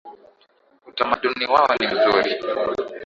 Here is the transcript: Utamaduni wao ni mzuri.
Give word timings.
Utamaduni 0.89 1.45
wao 1.45 1.75
ni 1.79 1.87
mzuri. 1.87 2.31